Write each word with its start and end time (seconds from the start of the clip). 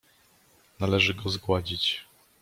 "Należy 0.79 1.13
go 1.13 1.29
zgładzić." 1.29 2.05